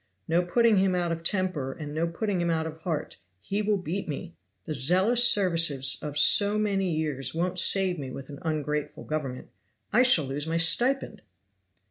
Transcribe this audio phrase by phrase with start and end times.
[0.27, 3.17] No putting him out of temper and no putting him out of heart!
[3.39, 4.33] He will beat me!
[4.65, 9.49] The zealous services of so many years won't save me with an ungrateful Government.
[9.93, 11.21] I shall lose my stipend!"